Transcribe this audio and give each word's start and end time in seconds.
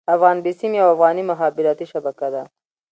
افغان 0.15 0.37
بيسيم 0.45 0.71
يوه 0.79 0.91
افغاني 0.93 1.23
مخابراتي 1.31 1.85
شبکه 1.93 2.27
ده. 2.33 2.43